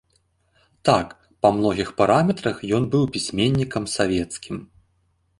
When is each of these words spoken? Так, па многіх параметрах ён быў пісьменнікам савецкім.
Так, 0.87 1.11
па 1.45 1.49
многіх 1.57 1.91
параметрах 1.99 2.57
ён 2.77 2.87
быў 2.95 3.03
пісьменнікам 3.17 3.83
савецкім. 3.97 4.57